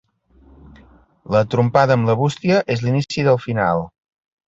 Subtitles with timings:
[1.35, 3.89] La trompada amb la bústia és l'inici del final.